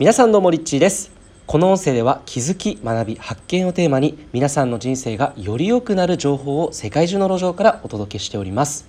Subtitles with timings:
[0.00, 1.12] 皆さんどうもリッチーです。
[1.46, 8.88] この音声では気づき学び発見をテーマに皆さんの人生がより良くなる情報を世界中の路上からお届けしております。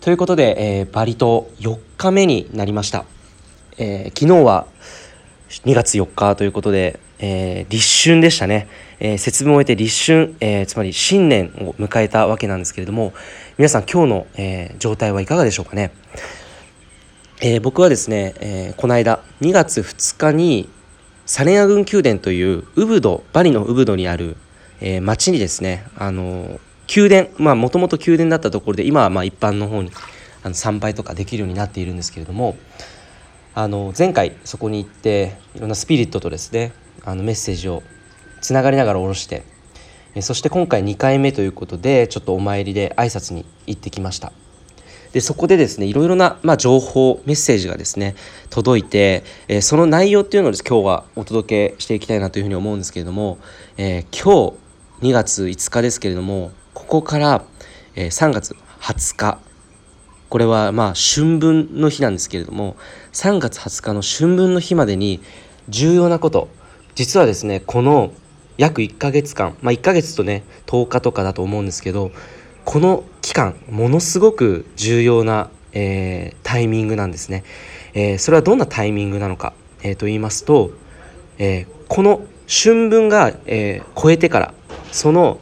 [0.00, 3.04] ということで、えー、バリ島4日目になりました、
[3.76, 4.66] えー、昨日は
[5.50, 8.66] 2月4日ということで、えー、立春でしたね、
[9.00, 13.12] え節分を終えて立春、えつまり新年を迎えたわけなんですけれども
[13.58, 15.92] 皆さん今日の、え状態はいかがでしょうかね？
[17.46, 20.66] えー、僕はですね、えー、この間2月2日に
[21.26, 24.38] サレンア郡宮殿というウブドバリのウブドにある、
[24.80, 26.58] えー、町にですねあの
[26.96, 29.90] 宮殿まあもともと宮殿だったところで今はま一般の方に
[30.42, 32.56] あの参拝とかできるようになっているんですけれども
[33.54, 36.72] あの前回そこに行っていろんなスピリットとですね
[37.04, 37.82] あのメッセージを
[38.40, 39.42] つながりながら下ろして
[40.22, 44.32] そして今回2回目ということでちょっとお参りで挨拶に行ってきました。
[45.14, 48.16] でそこでですねいろいろな、まあ、情報メッセージがですね
[48.50, 53.38] 届いて、えー、その内容っていうのを今日はお届けしていきたいなというふうに思うんですけれども、
[53.76, 54.56] えー、今
[55.00, 57.44] 日2月5日ですけれどもここから、
[57.94, 59.38] えー、3月20日
[60.30, 62.74] これはまあ春分の日なんですけれども
[63.12, 65.20] 3月20日の春分の日までに
[65.68, 66.48] 重要なこと
[66.96, 68.12] 実はですねこの
[68.58, 72.10] 約1ヶ月間まあ1ヶ月とね10日とかだと思うんですけど
[72.64, 77.44] この期間ものすごく重要な、えー、タイミングなんですね、
[77.94, 80.70] えー、それはどんなタイミングなのか、えー、と言いますと、
[81.38, 84.54] えこの春分が、え超えてから
[84.92, 85.38] その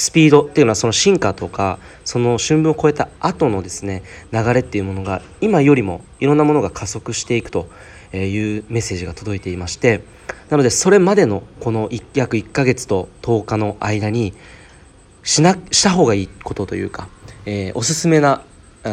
[0.00, 4.02] スピードっていうのはその進化とかその春分を超えた後のですね
[4.32, 7.68] 流れっていうものが今よりもいろんなものが加速していくと
[8.14, 8.16] い
[8.58, 10.02] うメッセージが届いていまして
[10.48, 14.32] なのでそれまでのこの約1ヶ月と10日の間に
[15.22, 17.08] しなした方がいいことというか、
[17.46, 18.42] えー、おすすめな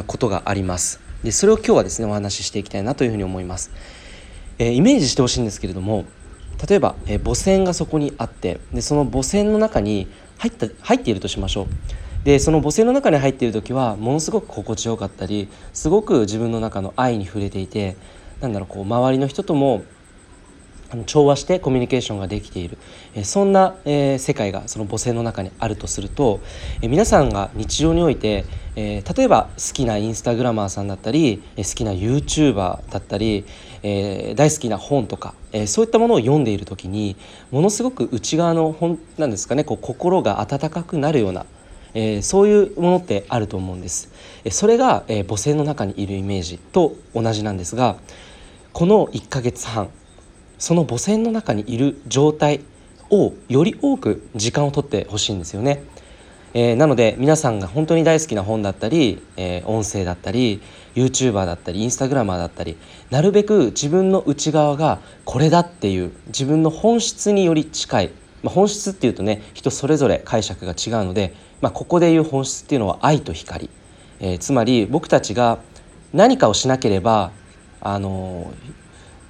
[0.07, 1.07] ことがあります。
[1.23, 3.71] でそれを今日はですねお話ししていきたいなというふうに思います、
[4.59, 6.05] えー、イメージしてほしいんですけれども
[6.67, 11.67] 例えば、えー、母船がそこにあってでその母船の中に入った入っているとしましょう。
[12.23, 17.95] でその母船の中に入っている時はものすごく心地よかったりすごく自分の中の愛に触れていて
[18.41, 19.83] なんだろうこう周りの人とも
[21.05, 22.77] 調和してコミュニケーションができている、
[23.23, 26.39] そんな、世界がその母性の中にあるとすると、
[26.81, 32.55] 皆さんが日常において、例えば好きなインスタグラマーさんだったり、好きな YouTuber
[32.89, 33.45] だったり、
[33.81, 35.33] 大好きな本とか、
[35.65, 37.15] そういったものを読んでいる時に
[37.51, 41.45] ものすごく内側の本なんですかねこう心が温かくなるような
[41.93, 44.11] え、そういうものってあると思うんです。
[44.51, 47.97] それが、え、母性の中にいるイメージと同じなんですが
[48.71, 49.89] この1ヶ月半
[50.57, 52.61] その母船の中にいる状態
[53.09, 55.83] をより多く時間をとってほしいんですよね。
[56.53, 60.61] えー、なので皆さんが本当に大好きな本だったり、えー、音声だったり
[60.95, 62.77] YouTuber だったりインスタグラマーだったり
[63.11, 73.69] なるべく自分の内側がこれだっていう自分の本質により近い、まあ、本質っていうとね人それぞれ解釈が違うので、まあ、ここでいう本質っていうのは愛と光、
[74.19, 75.59] えー、つまり僕たちが
[76.13, 77.31] 何かをしなければ
[77.81, 78.51] あの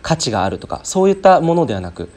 [0.07, 2.09] 価値があるとかそういったものではなく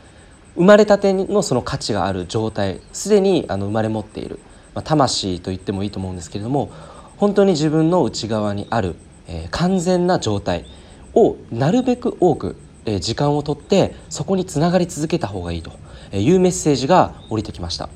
[0.55, 4.39] 生まれたてのその価値がある状態すでにあの生まれ持っている、
[4.75, 6.71] まあ、魂と言ってもいいと思うんですけれども
[7.17, 8.95] 本当に自分の内側にある、
[9.27, 10.67] えー、完全な状態
[11.15, 15.73] をなるべく多く、えー、時間をとってそこにつながり続けた方がいいと
[16.17, 17.89] いうメッセージが降りてきました。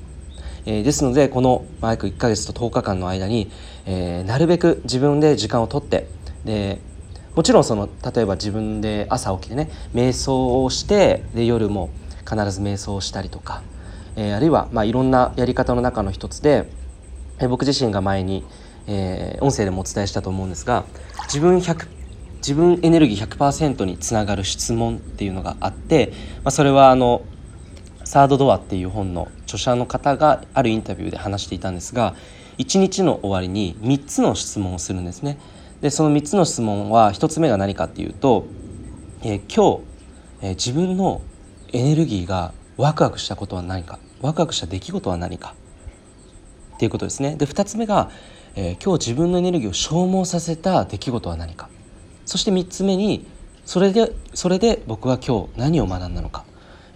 [0.66, 3.48] えー、ですのでこの約1ヶ月と10日間の間に、
[3.86, 6.08] えー、なるべく自分で時間をとって
[6.44, 6.80] で
[7.34, 11.90] もちろんその例えば自分で朝起きてね瞑想をしてで夜も
[12.20, 13.62] 必ず瞑想をしたりとか、
[14.16, 16.68] えー、あるいはまあいろんなやり方の中の一つで、
[17.40, 18.44] えー、僕自身が前に、
[18.86, 20.84] えー、音声でもお伝えしたと思うんですが
[21.24, 21.88] 自分100
[22.36, 26.12] 自分エネルギー100%につながる質問っていうのがあって、
[26.44, 27.22] まあ、それはあの
[28.04, 32.14] 「サードドア」っていう本の著者の方があるインタビューで話していたんですが
[32.58, 35.38] 一日の終わりに3つの質問をするんですね。
[35.84, 38.46] でその3つの質問は1つ目が何かっていうと、
[39.20, 39.82] えー、今
[40.40, 41.20] 日、えー、自分の
[41.74, 45.54] エネルギーがワクワクしたことは何かワクワクした出来事は何か
[46.76, 47.36] っていうことですね。
[47.36, 48.10] で2つ目が、
[48.56, 51.68] え、今日自分のエネルギーを消耗させた出来事は何か。
[52.24, 53.26] そして3つ目に
[53.66, 56.46] それでそれで僕は今日何を学んだのか、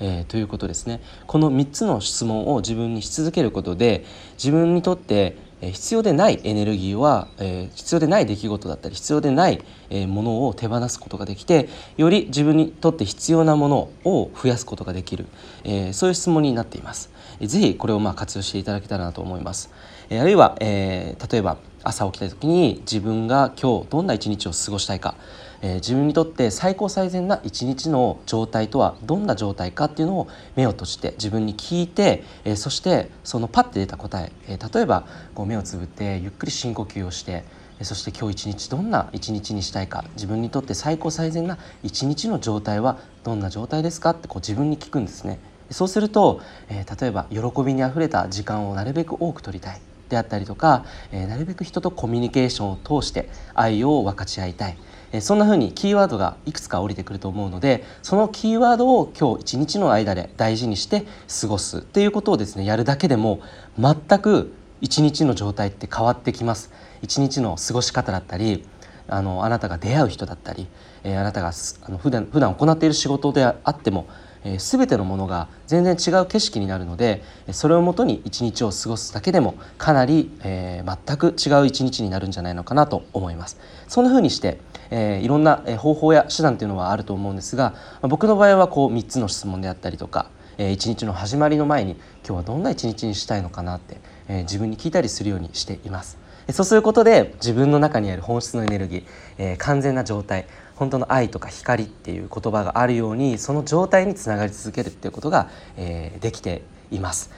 [0.00, 1.02] えー、ということですね。
[1.26, 4.06] この3つの質問を自分にし続けることで
[4.38, 9.60] 自分にとって必要でないエネルギーは、え必要でない出来事だったり必要でない、
[9.90, 15.26] えものを手放すことができてより自分にとって必要なものを増やすことができる、
[15.64, 17.10] えそういう質問になっています。
[17.40, 19.70] ぜひこれをまあ活用していただけたらなと思います。
[20.10, 25.14] えあるいは、え、例えば朝起きた時に自分が今日どんな一日を過ごしたいか、
[25.62, 37.44] えー、自分にとって最高最善な一日の状態とはどんな状態かっていうのを目を閉じて自分に聞いて、えー、そしてそのパッて出た答ええー、例えばこう目をつぶってゆっくり深呼吸をして
[37.82, 45.38] そして今日一日どんな一日にしたいか自分にとって最高最善な一日の状態はどんな状態ですかってこう自分に聞くんですね。
[45.70, 54.78] そうすると、えー、例えば喜びにあふれた時間をなるべく多く取りたいであったりとか、えー、なるべく人とコミュニケーションを通して愛を分かち合いたい、
[55.12, 61.04] え、そんな風にキーワードがいくつか降りてくると思うのでそのキーワードを今日一日の間で大事にして
[61.40, 63.40] 過ごすっていうことをですねやるだけでも
[63.78, 66.70] 全く一日の状態って変わってきます。
[67.02, 68.64] 一日の過ごし方だったり
[69.08, 70.66] あのあなたが出会う人だったり、
[71.02, 71.52] えー、あなたが
[71.82, 74.06] あの普段普段行っている仕事であっても
[74.48, 77.22] えー、全てのものが全然違う景色になるので
[77.52, 83.58] それをもとに一日を過ごすだけでもかなり、えー、全く違う一日になるんじゃないのかなと思います。
[83.86, 84.58] そんな風にして、
[84.90, 91.92] えー、いろんな方法や手段というのはあると思うんですが僕の場合はこう3つの質問であったりとか一日の始まりの前に
[92.26, 96.18] 今日はどんな一日にしたいのかなって、え自分に聞いたりするようにしています。
[96.52, 99.04] そうすることで自分の中にある本質のエネルギー、
[99.36, 100.46] えー、完全な状態
[100.78, 107.30] 本当の愛とか光っていう言葉があるようにその状態につながり続けるっていうことが、えー、できています。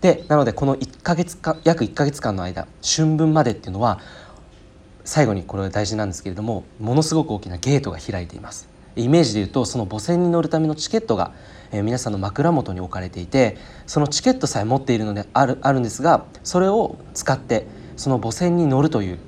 [0.00, 4.00] でなのでこの1ヶ月間約1ヶ月間の間春分までっていうのは
[5.04, 8.68] 最後にこれが大事なんですけれどもものすごく大きなゲートが開いています。
[8.96, 11.32] イメージで言うとその母船に乗るためのチケットが、
[11.70, 13.56] えー、皆さんの枕元に置かれていて
[13.86, 19.18] そのチケットさえ持っているのであるあるんですがそれを使ってその母船に乗るという、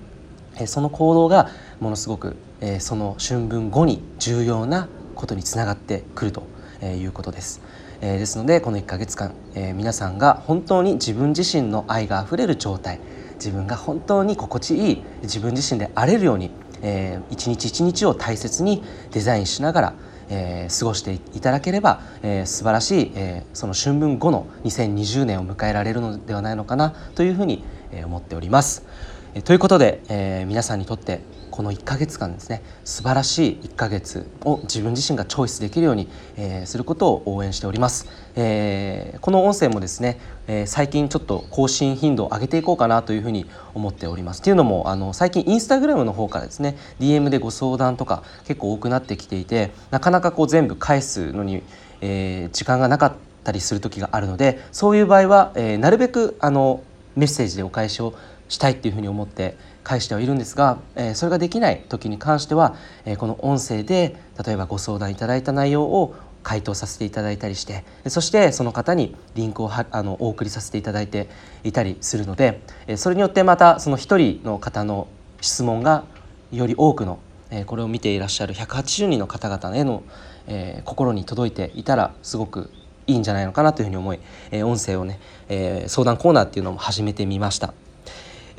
[0.57, 6.45] えー、その行動がものすごくえー、その春分後に重要なことにつながってくると
[6.85, 7.61] いうことです。
[8.01, 12.99] えー、ですのでこの1ヶ月間、えー、皆さんが本当に自分自身の愛があふれる状態
[13.35, 16.51] 自分が本当に心地いい自分自身であれるように、
[16.83, 19.95] えー、一日一日を大切にデザインしながら、
[20.31, 27.65] えー、過ごしていただければ、えー、素晴らしい、えー、その春分後の2020年を迎えられるのではないのかなというふうに、
[28.05, 28.85] 思っております。
[29.33, 31.21] え、ということで、えー、皆さんにとって
[31.53, 40.19] この1ヶ月間ですね素晴らしい1ヶ月を自分自身がチョイスできるように、えー、することを応援しております、えー、この音声もですね、
[40.49, 44.41] えー、最近ちょっと更新頻度を上げていこうかなというふうに思っております。
[44.41, 51.63] っていうのもあの最近インスタグラムの方からですね DM でご相談とか結構多くなってきていてなかなかこう全部返すのに、
[52.01, 53.13] え時間がなかっ
[53.45, 56.83] たりする時があるのでそういう場合は、えなるべくあの
[57.17, 58.15] メッセージでお返しを
[58.51, 62.75] したいっていうふうに思って返してはいるんですが、え、それができない時に関しては、
[63.07, 71.29] え、この音声で例えばご相談いただいた内容を回答させていただいたりしてそしてその方にリンクをはあのお送りさせていただいて
[71.65, 72.63] いたりするので
[72.97, 75.07] それによってまたその1人の方の
[75.43, 76.05] 質問が
[76.51, 77.19] より多くの
[77.67, 80.03] これを見ていらっしゃる180人の方々への
[80.47, 82.71] え心に届いていたらすごく
[83.07, 84.21] いいんじゃないのかなというふうに思い
[84.63, 87.75] 音声をねえ相談コーナーっていうのも始めてみました。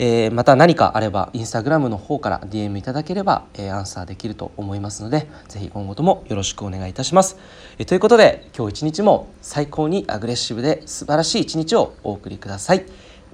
[0.04, 7.38] えー、また何かあればインスタグラムの方から DM いただければ、えー、アンサーできると思いますので是非今後ともよろしくお願いいたします。
[7.78, 12.86] えー、ということで今日一日も最高にアグレッシブで素晴らしい一日をお送りください。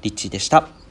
[0.01, 0.86] リッチーでした。